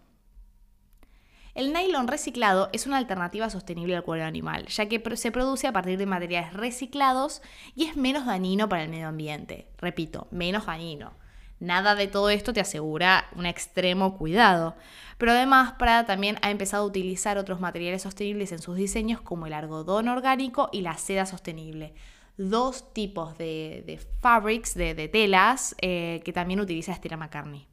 El 1.55 1.71
nylon 1.71 2.09
reciclado 2.09 2.67
es 2.73 2.85
una 2.85 2.97
alternativa 2.97 3.49
sostenible 3.49 3.95
al 3.95 4.03
cuero 4.03 4.25
animal, 4.25 4.67
ya 4.67 4.89
que 4.89 5.01
se 5.15 5.31
produce 5.31 5.67
a 5.67 5.71
partir 5.71 5.97
de 5.97 6.05
materiales 6.05 6.51
reciclados 6.51 7.41
y 7.75 7.85
es 7.85 7.95
menos 7.95 8.25
dañino 8.25 8.67
para 8.67 8.83
el 8.83 8.89
medio 8.89 9.07
ambiente. 9.07 9.65
Repito, 9.77 10.27
menos 10.31 10.65
dañino. 10.65 11.13
Nada 11.61 11.95
de 11.95 12.07
todo 12.07 12.29
esto 12.29 12.51
te 12.51 12.59
asegura 12.59 13.29
un 13.37 13.45
extremo 13.45 14.17
cuidado. 14.17 14.75
Pero 15.17 15.31
además, 15.31 15.75
Prada 15.79 16.05
también 16.05 16.37
ha 16.41 16.51
empezado 16.51 16.83
a 16.83 16.87
utilizar 16.87 17.37
otros 17.37 17.61
materiales 17.61 18.01
sostenibles 18.01 18.51
en 18.51 18.59
sus 18.59 18.75
diseños 18.75 19.21
como 19.21 19.47
el 19.47 19.53
algodón 19.53 20.09
orgánico 20.09 20.67
y 20.73 20.81
la 20.81 20.97
seda 20.97 21.25
sostenible. 21.25 21.93
Dos 22.37 22.93
tipos 22.93 23.37
de, 23.37 24.05
fabrics, 24.19 24.75
de, 24.75 25.07
telas, 25.07 25.73
eh, 25.79 26.21
que 26.25 26.33
también 26.33 26.59
utiliza 26.59 26.93
Stella 26.93 27.15
McCartney. 27.15 27.65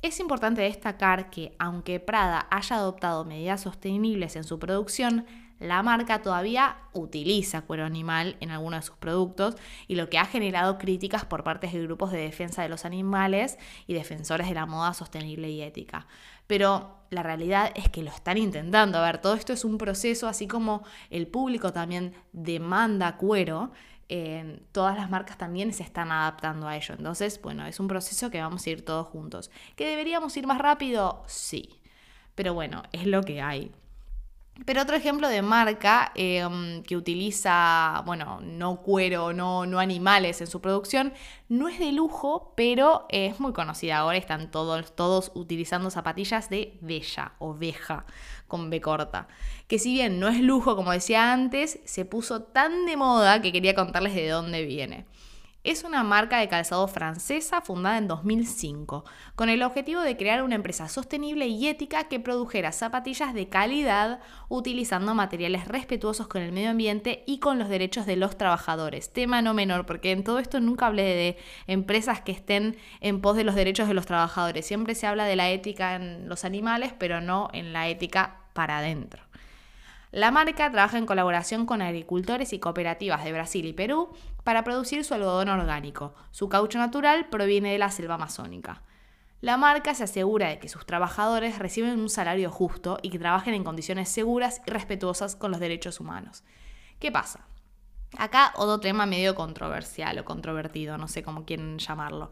Es 0.00 0.20
importante 0.20 0.62
destacar 0.62 1.28
que, 1.28 1.56
aunque 1.58 1.98
Prada 1.98 2.46
haya 2.50 2.76
adoptado 2.76 3.24
medidas 3.24 3.62
sostenibles 3.62 4.36
en 4.36 4.44
su 4.44 4.60
producción, 4.60 5.26
la 5.58 5.82
marca 5.82 6.22
todavía 6.22 6.76
utiliza 6.92 7.62
cuero 7.62 7.84
animal 7.84 8.36
en 8.38 8.52
algunos 8.52 8.80
de 8.80 8.86
sus 8.86 8.96
productos 8.96 9.56
y 9.88 9.96
lo 9.96 10.08
que 10.08 10.18
ha 10.18 10.24
generado 10.24 10.78
críticas 10.78 11.24
por 11.24 11.42
parte 11.42 11.66
de 11.66 11.82
grupos 11.82 12.12
de 12.12 12.18
defensa 12.18 12.62
de 12.62 12.68
los 12.68 12.84
animales 12.84 13.58
y 13.88 13.94
defensores 13.94 14.48
de 14.48 14.54
la 14.54 14.66
moda 14.66 14.94
sostenible 14.94 15.50
y 15.50 15.62
ética. 15.62 16.06
Pero 16.46 16.98
la 17.10 17.24
realidad 17.24 17.72
es 17.74 17.88
que 17.88 18.04
lo 18.04 18.10
están 18.10 18.38
intentando. 18.38 18.98
A 18.98 19.02
ver, 19.02 19.18
todo 19.18 19.34
esto 19.34 19.52
es 19.52 19.64
un 19.64 19.78
proceso, 19.78 20.28
así 20.28 20.46
como 20.46 20.84
el 21.10 21.26
público 21.26 21.72
también 21.72 22.14
demanda 22.32 23.16
cuero 23.16 23.72
todas 24.72 24.96
las 24.96 25.10
marcas 25.10 25.36
también 25.36 25.72
se 25.72 25.82
están 25.82 26.10
adaptando 26.10 26.66
a 26.66 26.76
ello. 26.76 26.94
Entonces, 26.96 27.40
bueno, 27.42 27.66
es 27.66 27.78
un 27.78 27.88
proceso 27.88 28.30
que 28.30 28.40
vamos 28.40 28.66
a 28.66 28.70
ir 28.70 28.84
todos 28.84 29.06
juntos. 29.08 29.50
¿Que 29.76 29.86
deberíamos 29.86 30.36
ir 30.36 30.46
más 30.46 30.58
rápido? 30.58 31.22
Sí. 31.26 31.80
Pero 32.34 32.54
bueno, 32.54 32.82
es 32.92 33.06
lo 33.06 33.22
que 33.22 33.42
hay. 33.42 33.72
Pero 34.64 34.82
otro 34.82 34.96
ejemplo 34.96 35.28
de 35.28 35.40
marca 35.40 36.10
em, 36.14 36.82
que 36.82 36.96
utiliza, 36.96 38.02
bueno, 38.04 38.40
no 38.42 38.82
cuero, 38.82 39.32
no, 39.32 39.66
no 39.66 39.78
animales 39.78 40.40
en 40.40 40.48
su 40.48 40.60
producción, 40.60 41.12
no 41.48 41.68
es 41.68 41.78
de 41.78 41.92
lujo, 41.92 42.52
pero 42.56 43.06
es 43.08 43.38
muy 43.40 43.52
conocida 43.52 43.98
ahora. 43.98 44.18
Están 44.18 44.50
todos, 44.50 44.94
todos 44.96 45.30
utilizando 45.34 45.90
zapatillas 45.90 46.50
de 46.50 46.76
Bella, 46.80 47.32
oveja, 47.38 48.04
con 48.48 48.68
B 48.68 48.80
corta. 48.80 49.28
Que 49.68 49.78
si 49.78 49.92
bien 49.92 50.18
no 50.18 50.28
es 50.28 50.40
lujo, 50.40 50.74
como 50.76 50.92
decía 50.92 51.32
antes, 51.32 51.80
se 51.84 52.04
puso 52.04 52.42
tan 52.42 52.86
de 52.86 52.96
moda 52.96 53.40
que 53.40 53.52
quería 53.52 53.74
contarles 53.74 54.14
de 54.14 54.28
dónde 54.28 54.64
viene 54.64 55.06
es 55.70 55.84
una 55.84 56.02
marca 56.02 56.38
de 56.38 56.48
calzado 56.48 56.88
francesa 56.88 57.60
fundada 57.60 57.98
en 57.98 58.08
2005, 58.08 59.04
con 59.34 59.50
el 59.50 59.62
objetivo 59.62 60.00
de 60.00 60.16
crear 60.16 60.42
una 60.42 60.54
empresa 60.54 60.88
sostenible 60.88 61.46
y 61.46 61.68
ética 61.68 62.04
que 62.04 62.20
produjera 62.20 62.72
zapatillas 62.72 63.34
de 63.34 63.50
calidad 63.50 64.20
utilizando 64.48 65.14
materiales 65.14 65.68
respetuosos 65.68 66.26
con 66.26 66.40
el 66.40 66.52
medio 66.52 66.70
ambiente 66.70 67.22
y 67.26 67.38
con 67.38 67.58
los 67.58 67.68
derechos 67.68 68.06
de 68.06 68.16
los 68.16 68.38
trabajadores. 68.38 69.12
Tema 69.12 69.42
no 69.42 69.52
menor, 69.52 69.84
porque 69.84 70.12
en 70.12 70.24
todo 70.24 70.38
esto 70.38 70.58
nunca 70.58 70.86
hablé 70.86 71.02
de 71.02 71.36
empresas 71.66 72.22
que 72.22 72.32
estén 72.32 72.78
en 73.02 73.20
pos 73.20 73.36
de 73.36 73.44
los 73.44 73.54
derechos 73.54 73.88
de 73.88 73.94
los 73.94 74.06
trabajadores. 74.06 74.64
Siempre 74.64 74.94
se 74.94 75.06
habla 75.06 75.26
de 75.26 75.36
la 75.36 75.50
ética 75.50 75.96
en 75.96 76.30
los 76.30 76.46
animales, 76.46 76.94
pero 76.98 77.20
no 77.20 77.50
en 77.52 77.74
la 77.74 77.88
ética 77.88 78.40
para 78.54 78.78
adentro. 78.78 79.27
La 80.10 80.30
marca 80.30 80.70
trabaja 80.70 80.96
en 80.96 81.04
colaboración 81.04 81.66
con 81.66 81.82
agricultores 81.82 82.54
y 82.54 82.58
cooperativas 82.58 83.24
de 83.24 83.32
Brasil 83.32 83.66
y 83.66 83.74
Perú 83.74 84.08
para 84.42 84.64
producir 84.64 85.04
su 85.04 85.12
algodón 85.12 85.50
orgánico. 85.50 86.14
Su 86.30 86.48
caucho 86.48 86.78
natural 86.78 87.28
proviene 87.28 87.72
de 87.72 87.78
la 87.78 87.90
selva 87.90 88.14
amazónica. 88.14 88.82
La 89.42 89.58
marca 89.58 89.94
se 89.94 90.04
asegura 90.04 90.48
de 90.48 90.58
que 90.58 90.70
sus 90.70 90.86
trabajadores 90.86 91.58
reciben 91.58 92.00
un 92.00 92.08
salario 92.08 92.50
justo 92.50 92.98
y 93.02 93.10
que 93.10 93.18
trabajen 93.18 93.52
en 93.52 93.64
condiciones 93.64 94.08
seguras 94.08 94.62
y 94.66 94.70
respetuosas 94.70 95.36
con 95.36 95.50
los 95.50 95.60
derechos 95.60 96.00
humanos. 96.00 96.42
¿Qué 96.98 97.12
pasa? 97.12 97.46
Acá 98.16 98.54
otro 98.56 98.80
tema 98.80 99.04
medio 99.04 99.34
controversial 99.34 100.18
o 100.18 100.24
controvertido, 100.24 100.96
no 100.96 101.08
sé 101.08 101.22
cómo 101.22 101.44
quieren 101.44 101.78
llamarlo. 101.78 102.30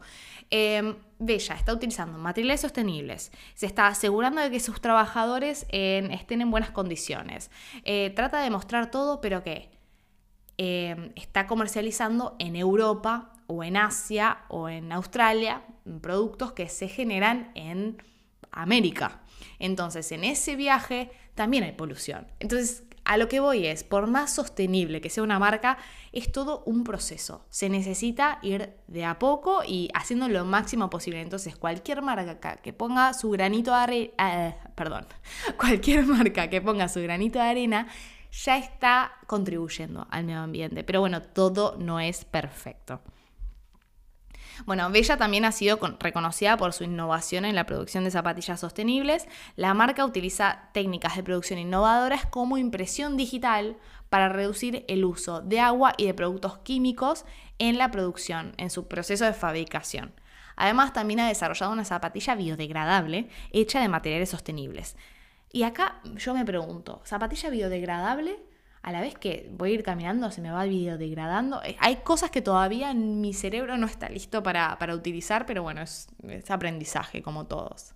Eh, 0.49 0.95
Bella 1.19 1.55
está 1.55 1.73
utilizando 1.73 2.17
materiales 2.17 2.61
sostenibles, 2.61 3.31
se 3.53 3.67
está 3.67 3.87
asegurando 3.87 4.41
de 4.41 4.49
que 4.49 4.59
sus 4.59 4.81
trabajadores 4.81 5.67
estén 5.69 6.41
en 6.41 6.49
buenas 6.49 6.71
condiciones. 6.71 7.51
Eh, 7.83 8.11
trata 8.15 8.41
de 8.41 8.49
mostrar 8.49 8.89
todo, 8.89 9.21
pero 9.21 9.43
que 9.43 9.69
eh, 10.57 11.11
está 11.15 11.45
comercializando 11.45 12.35
en 12.39 12.55
Europa 12.55 13.33
o 13.45 13.63
en 13.63 13.77
Asia 13.77 14.39
o 14.47 14.69
en 14.69 14.91
Australia 14.91 15.61
productos 16.01 16.53
que 16.53 16.69
se 16.69 16.87
generan 16.87 17.51
en 17.53 18.01
América. 18.51 19.21
Entonces, 19.59 20.11
en 20.11 20.23
ese 20.23 20.55
viaje 20.55 21.11
también 21.35 21.63
hay 21.63 21.73
polución. 21.73 22.27
Entonces, 22.39 22.83
a 23.07 23.15
lo 23.15 23.29
que 23.29 23.39
voy 23.39 23.65
es, 23.65 23.85
por 23.85 24.05
más 24.07 24.33
sostenible 24.33 24.99
que 24.99 25.09
sea 25.09 25.23
una 25.23 25.39
marca, 25.39 25.77
es 26.11 26.29
todo 26.29 26.61
un 26.65 26.83
proceso. 26.83 27.45
Se 27.49 27.69
necesita 27.69 28.39
ir 28.41 28.73
de 28.87 29.05
a 29.05 29.17
poco 29.17 29.61
y 29.65 29.89
haciendo 29.93 30.27
lo 30.27 30.43
máximo 30.43 30.89
posible. 30.89 31.21
Entonces, 31.21 31.55
cualquier 31.55 32.01
marca 32.01 32.57
que 32.57 32.73
ponga 32.73 33.13
su 33.13 33.29
granito 33.29 33.71
de 33.71 33.77
arena, 33.77 34.11
eh, 34.19 34.55
perdón, 34.75 35.07
cualquier 35.57 36.05
marca 36.05 36.49
que 36.49 36.61
ponga 36.61 36.89
su 36.89 37.01
granito 37.01 37.39
de 37.39 37.45
arena 37.45 37.87
ya 38.31 38.57
está 38.57 39.13
contribuyendo 39.25 40.05
al 40.11 40.25
medio 40.25 40.41
ambiente. 40.41 40.83
Pero 40.83 40.99
bueno, 40.99 41.21
todo 41.21 41.77
no 41.79 42.01
es 42.01 42.25
perfecto. 42.25 42.99
Bueno, 44.65 44.89
Bella 44.89 45.17
también 45.17 45.45
ha 45.45 45.51
sido 45.51 45.79
reconocida 45.99 46.57
por 46.57 46.73
su 46.73 46.83
innovación 46.83 47.45
en 47.45 47.55
la 47.55 47.65
producción 47.65 48.03
de 48.03 48.11
zapatillas 48.11 48.59
sostenibles. 48.59 49.27
La 49.55 49.73
marca 49.73 50.05
utiliza 50.05 50.69
técnicas 50.73 51.15
de 51.15 51.23
producción 51.23 51.59
innovadoras 51.59 52.25
como 52.25 52.57
impresión 52.57 53.17
digital 53.17 53.77
para 54.09 54.29
reducir 54.29 54.85
el 54.87 55.05
uso 55.05 55.41
de 55.41 55.59
agua 55.59 55.93
y 55.97 56.05
de 56.05 56.13
productos 56.13 56.57
químicos 56.59 57.25
en 57.59 57.77
la 57.77 57.91
producción, 57.91 58.53
en 58.57 58.69
su 58.69 58.87
proceso 58.87 59.25
de 59.25 59.33
fabricación. 59.33 60.13
Además, 60.55 60.93
también 60.93 61.19
ha 61.19 61.27
desarrollado 61.27 61.71
una 61.71 61.85
zapatilla 61.85 62.35
biodegradable 62.35 63.29
hecha 63.51 63.79
de 63.79 63.89
materiales 63.89 64.29
sostenibles. 64.29 64.95
Y 65.51 65.63
acá 65.63 66.01
yo 66.15 66.33
me 66.33 66.45
pregunto, 66.45 67.01
¿zapatilla 67.05 67.49
biodegradable? 67.49 68.39
A 68.87 68.91
la 68.93 69.01
vez 69.01 69.15
que 69.15 69.49
voy 69.51 69.71
a 69.71 69.73
ir 69.73 69.83
caminando 69.83 70.31
se 70.31 70.39
me 70.39 70.49
va 70.49 70.63
biodegradando. 70.63 71.61
Eh, 71.61 71.75
hay 71.81 71.97
cosas 71.97 72.31
que 72.31 72.41
todavía 72.41 72.93
mi 72.93 73.33
cerebro 73.33 73.77
no 73.77 73.85
está 73.85 74.07
listo 74.07 74.41
para, 74.41 74.77
utilizar, 74.95 75.45
pero 75.45 75.61
bueno, 75.61 75.81
es, 75.81 76.07
aprendizaje 76.47 77.21
como 77.21 77.47
todos. 77.47 77.95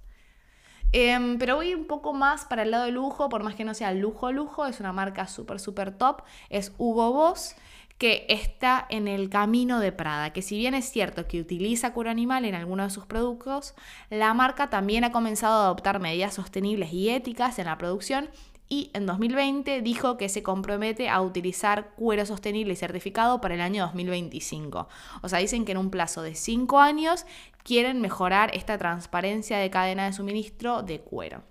Em, 0.92 1.38
pero 1.38 1.56
voy 1.56 1.74
un 1.74 1.86
poco 1.88 2.12
más 2.12 2.44
para 2.44 2.64
el 2.64 2.72
lado 2.72 2.84
de 2.84 2.92
lujo, 2.92 3.30
por 3.30 3.42
más 3.42 3.56
que 3.56 3.64
no 3.64 3.74
sea 3.74 3.94
lujo, 3.94 4.34
lujo, 4.34 4.66
es 4.66 4.82
una 4.82 4.92
marca 4.92 5.28
súper, 5.28 5.62
súper 5.62 5.98
top, 5.98 6.24
es 6.50 6.74
Hugo 6.78 7.14
Boss 7.14 7.56
que 7.98 8.26
está 8.28 8.86
en 8.90 9.08
el 9.08 9.30
camino 9.30 9.80
de 9.80 9.94
Prada, 9.94 10.34
que 10.34 10.42
si 10.42 10.58
bien 10.58 10.74
es 10.74 10.92
cierto 10.92 11.26
que 11.26 11.40
utiliza 11.40 11.94
cura 11.94 12.12
animal 12.12 12.44
en 12.44 12.56
algunos 12.56 12.88
de 12.88 12.94
sus 12.94 13.06
productos, 13.06 13.76
la 14.10 14.34
marca 14.34 14.70
también 14.70 15.06
ha 15.06 15.14
comenzado 15.14 15.62
a 15.62 15.66
adoptar 15.68 16.02
medidas 16.02 16.34
sostenibles 16.34 16.92
y 16.92 17.12
éticas 17.12 17.60
en 17.60 17.68
la 17.68 17.78
producción 17.78 18.30
y 18.72 18.90
en 18.94 19.06
2020 19.06 19.82
dijo 19.82 20.16
que 20.16 20.30
se 20.30 20.44
compromete 20.44 21.10
a 21.10 21.20
utilizar 21.22 21.92
cuero 21.98 22.26
sostenible 22.26 22.72
y 22.72 22.78
certificado 22.78 23.42
para 23.42 23.56
el 23.56 23.60
año 23.60 23.84
2025. 23.84 24.88
O 25.22 25.28
sea, 25.28 25.40
dicen 25.40 25.66
que 25.66 25.74
en 25.74 25.78
un 25.78 25.92
plazo 25.92 26.22
de 26.22 26.36
5 26.36 26.80
años 26.80 27.26
quieren 27.66 28.00
mejorar 28.00 28.56
esta 28.56 28.78
transparencia 28.78 29.58
de 29.58 29.70
cadena 29.70 30.06
de 30.06 30.14
suministro 30.14 30.84
de 30.84 31.02
cuero. 31.02 31.51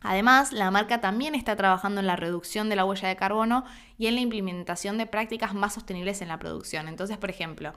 Además, 0.00 0.52
la 0.52 0.70
marca 0.70 1.00
también 1.00 1.34
está 1.34 1.56
trabajando 1.56 2.00
en 2.00 2.06
la 2.06 2.14
reducción 2.14 2.68
de 2.68 2.76
la 2.76 2.84
huella 2.84 3.08
de 3.08 3.16
carbono 3.16 3.64
y 3.98 4.06
en 4.06 4.14
la 4.14 4.20
implementación 4.20 4.96
de 4.96 5.06
prácticas 5.06 5.54
más 5.54 5.74
sostenibles 5.74 6.22
en 6.22 6.28
la 6.28 6.38
producción. 6.38 6.86
Entonces, 6.86 7.18
por 7.18 7.30
ejemplo, 7.30 7.72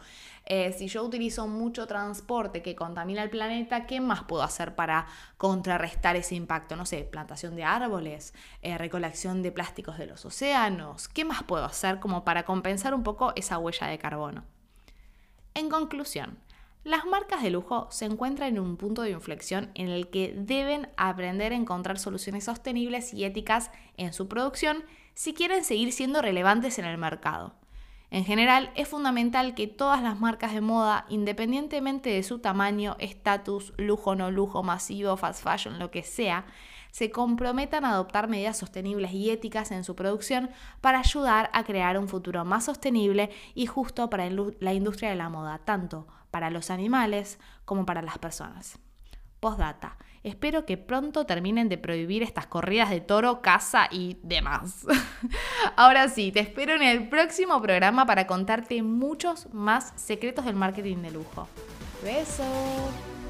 eh, 0.46 0.74
si 0.78 0.88
yo 0.88 1.04
utilizo 1.04 1.48
mucho 1.48 1.88
transporte 1.88 2.62
que 2.62 2.75
contamina 2.75 3.24
el 3.24 3.32
planeta, 3.32 3.88
¿qué 3.88 4.00
más 4.01 4.24
puedo 4.24 4.44
hacer 4.44 4.75
para 4.75 5.08
contrarrestar 5.38 6.16
ese 6.16 6.36
impacto? 6.36 6.75
No 6.75 6.86
sé, 6.86 7.04
plantación 7.04 7.56
de 7.56 7.63
árboles, 7.63 8.36
eh, 8.62 8.78
recolección 8.78 9.42
de 9.42 9.51
plásticos 9.51 9.98
de 9.98 10.06
los 10.06 10.24
océanos. 10.24 11.08
¿Qué 11.08 11.25
más 11.25 11.42
puedo 11.44 11.66
hacer 11.66 12.00
como 12.00 12.24
para 12.24 12.44
compensar 12.44 12.94
un 12.94 13.04
poco 13.04 13.34
esa 13.36 13.58
huella 13.58 13.88
de 13.88 13.98
carbono? 13.98 14.44
En 15.54 15.70
conclusión, 15.70 16.38
las 16.84 17.06
marcas 17.06 17.44
de 17.44 17.52
lujo 17.52 17.88
se 17.92 18.06
encuentran 18.06 18.50
en 18.50 18.60
un 18.60 18.76
punto 18.76 19.04
de 19.04 19.12
inflexión 19.12 19.70
en 19.76 19.90
el 19.90 20.10
que 20.10 20.34
deben 20.36 20.90
aprender 20.98 21.52
a 21.52 21.56
encontrar 21.56 22.00
soluciones 22.00 22.46
sostenibles 22.46 23.14
y 23.14 23.24
éticas 23.24 23.70
en 23.98 24.14
su 24.14 24.28
producción 24.28 24.84
si 25.14 25.36
quieren 25.36 25.64
seguir 25.64 25.94
siendo 25.94 26.24
relevantes 26.24 26.80
en 26.80 26.86
el 26.86 26.98
mercado. 26.98 27.54
En 28.10 28.26
general, 28.26 28.72
es 28.76 28.88
fundamental 28.88 29.54
que 29.54 29.68
todas 29.68 30.02
las 30.02 30.20
marcas 30.20 30.54
de 30.54 30.62
moda, 30.62 31.06
independientemente 31.08 32.10
de 32.10 32.24
su 32.24 32.40
tamaño, 32.40 32.96
estatus, 33.00 33.74
lujo, 33.78 34.16
no 34.16 34.32
lujo, 34.32 34.64
masivo, 34.64 35.16
fast 35.18 35.44
fashion, 35.44 35.78
lo 35.78 35.92
que 35.92 36.02
sea, 36.02 36.46
se 36.90 37.12
comprometan 37.12 37.86
a 37.86 37.92
adoptar 37.92 38.28
medidas 38.28 38.58
sostenibles 38.58 39.14
y 39.14 39.30
éticas 39.30 39.72
en 39.72 39.84
su 39.84 39.96
producción 39.96 40.50
para 40.82 41.00
ayudar 41.00 41.52
a 41.54 41.63
crear 41.63 41.98
un 41.98 42.10
futuro 42.10 42.44
más 42.44 42.65
sostenible 42.65 43.30
y 43.54 43.67
justo 43.67 44.10
para 44.10 44.30
la 44.30 44.74
industria 44.74 45.12
de 45.12 45.15
la 45.15 45.30
moda, 45.30 45.60
tanto 45.60 46.08
para 46.32 46.50
los 46.50 46.70
animales 46.70 47.39
como 47.65 47.86
para 47.86 48.02
las 48.02 48.17
personas. 48.17 48.80
Postdata. 49.39 49.98
Espero 50.24 50.65
que 50.65 50.78
pronto 50.78 51.26
terminen 51.26 51.67
de 51.67 51.80
prohibir 51.80 52.22
estas 52.22 52.46
corridas 52.46 52.91
de 52.91 53.02
toro, 53.02 53.41
caza 53.41 53.88
y 53.89 54.20
demás. 54.22 54.86
Ahora 55.76 56.10
sí, 56.10 56.32
te 56.32 56.41
espero 56.41 56.76
en 56.76 56.84
el 56.84 57.10
próximo 57.10 57.60
programa 57.62 58.06
para 58.06 58.28
contarte 58.28 58.84
muchos 58.84 59.52
más 59.52 59.94
secretos 59.96 60.46
del 60.46 60.56
marketing 60.56 60.98
de 60.98 61.12
lujo. 61.12 61.48
Besos. 62.04 63.20